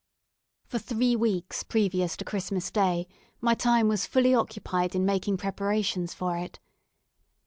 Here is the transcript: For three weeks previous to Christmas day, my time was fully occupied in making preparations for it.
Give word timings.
For 0.65 0.79
three 0.79 1.15
weeks 1.15 1.61
previous 1.61 2.17
to 2.17 2.25
Christmas 2.25 2.71
day, 2.71 3.07
my 3.39 3.53
time 3.53 3.87
was 3.87 4.07
fully 4.07 4.33
occupied 4.33 4.95
in 4.95 5.05
making 5.05 5.37
preparations 5.37 6.11
for 6.11 6.35
it. 6.37 6.59